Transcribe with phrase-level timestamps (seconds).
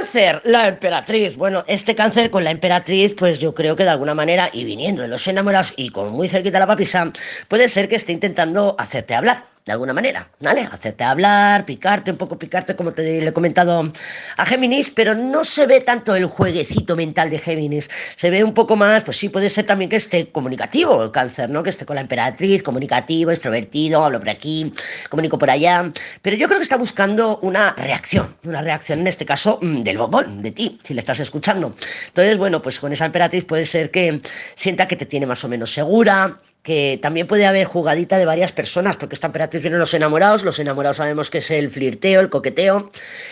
[0.00, 1.36] Cáncer, la emperatriz.
[1.36, 5.02] Bueno, este cáncer con la emperatriz, pues yo creo que de alguna manera, y viniendo
[5.02, 7.12] de los enamorados y con muy cerquita la papisa,
[7.48, 10.68] puede ser que esté intentando hacerte hablar de alguna manera, ¿vale?
[10.70, 13.92] Hacerte hablar, picarte, un poco picarte, como te le he comentado
[14.36, 18.54] a Géminis, pero no se ve tanto el jueguecito mental de Géminis, se ve un
[18.54, 21.62] poco más, pues sí, puede ser también que esté comunicativo el cáncer, ¿no?
[21.62, 24.72] Que esté con la emperatriz, comunicativo, extrovertido, hablo por aquí,
[25.10, 29.26] comunico por allá, pero yo creo que está buscando una reacción, una reacción en este
[29.26, 31.74] caso mm, del bombón, de ti, si le estás escuchando.
[32.08, 34.20] Entonces, bueno, pues con esa emperatriz puede ser que
[34.56, 38.52] sienta que te tiene más o menos segura, que también puede haber jugadita de varias
[38.52, 42.90] personas, porque esta emperatriz los enamorados, los enamorados sabemos que es el flirteo, el coqueteo,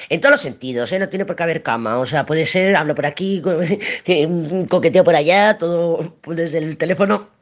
[0.08, 0.98] en todos los sentidos, ¿eh?
[0.98, 3.42] no tiene por qué haber cama, o sea, puede ser, hablo por aquí,
[4.70, 7.37] coqueteo por allá, todo desde el teléfono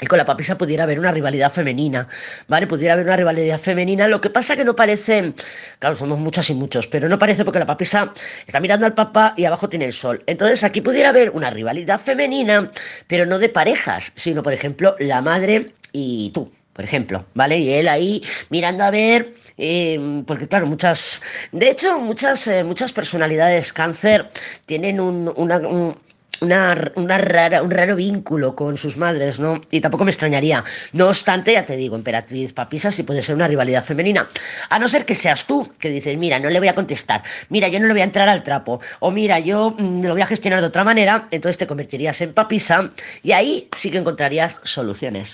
[0.00, 2.08] y con la papisa pudiera haber una rivalidad femenina,
[2.48, 2.66] ¿vale?
[2.66, 4.08] Pudiera haber una rivalidad femenina.
[4.08, 5.34] Lo que pasa que no parece,
[5.78, 8.12] claro, somos muchas y muchos, pero no parece porque la papisa
[8.46, 10.22] está mirando al papá y abajo tiene el sol.
[10.26, 12.68] Entonces aquí pudiera haber una rivalidad femenina,
[13.06, 17.58] pero no de parejas, sino, por ejemplo, la madre y tú, por ejemplo, ¿vale?
[17.58, 18.20] Y él ahí
[18.50, 24.28] mirando a ver, eh, porque claro, muchas, de hecho, muchas, eh, muchas personalidades cáncer
[24.66, 25.96] tienen un, una, un,
[26.40, 29.60] una, una, rara, un raro vínculo con sus madres, ¿no?
[29.70, 30.64] Y tampoco me extrañaría.
[30.92, 34.28] No obstante, ya te digo, emperatriz papisa sí puede ser una rivalidad femenina.
[34.70, 37.68] A no ser que seas tú, que dices, mira, no le voy a contestar, mira,
[37.68, 40.26] yo no le voy a entrar al trapo, o mira, yo mm, lo voy a
[40.26, 42.90] gestionar de otra manera, entonces te convertirías en papisa
[43.22, 45.22] y ahí sí que encontrarías soluciones.